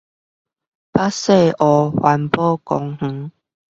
[0.91, 3.29] 北勢湖環保公園